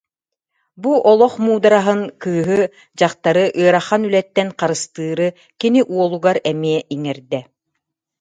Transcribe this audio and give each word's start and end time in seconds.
Бу 0.81 0.91
олох 1.11 1.33
муудараһын, 1.45 2.01
кыыһы, 2.21 2.59
дьахтары 2.97 3.45
ыарахан 3.59 4.01
үлэттэн 4.07 4.49
харыстыыры 4.59 5.27
кини 5.59 5.81
уолугар 5.93 6.37
эмиэ 6.51 6.79
иҥэрдэ 6.93 7.39